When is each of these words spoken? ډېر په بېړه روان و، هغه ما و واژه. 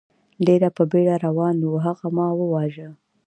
ډېر 0.45 0.61
په 0.77 0.83
بېړه 0.91 1.15
روان 1.25 1.55
و، 1.63 1.71
هغه 1.85 2.07
ما 2.15 2.27
و 2.37 2.39
واژه. 2.53 2.87